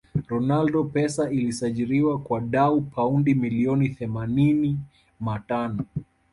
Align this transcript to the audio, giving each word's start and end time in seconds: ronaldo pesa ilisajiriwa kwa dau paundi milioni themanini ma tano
ronaldo 0.27 0.83
pesa 0.85 1.29
ilisajiriwa 1.31 2.19
kwa 2.19 2.39
dau 2.41 2.81
paundi 2.81 3.35
milioni 3.35 3.89
themanini 3.89 4.77
ma 5.19 5.39
tano 5.39 5.85